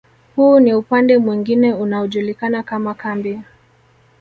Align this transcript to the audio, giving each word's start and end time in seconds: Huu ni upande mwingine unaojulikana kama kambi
Huu 0.35 0.59
ni 0.59 0.73
upande 0.73 1.17
mwingine 1.17 1.73
unaojulikana 1.73 2.63
kama 2.63 2.93
kambi 2.93 3.41